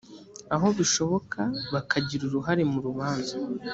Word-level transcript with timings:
aho 0.55 0.67
bishoboka 0.77 1.41
bakagira 1.73 2.21
uruhare 2.25 2.63
mu 2.71 2.79
rubanza 2.85 3.35